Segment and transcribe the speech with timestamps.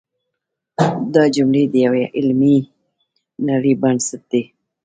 [1.13, 2.57] دا جملې د یوې علمي
[3.47, 4.43] نړۍ بنسټ دی.